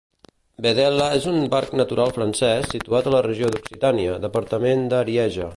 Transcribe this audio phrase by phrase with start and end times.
[0.65, 5.49] Vedelha és un parc natural francès, situat a la regió d'Occitània, departament de l'Arieja.